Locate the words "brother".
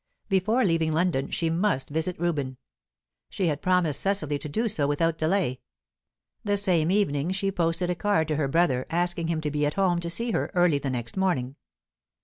8.47-8.87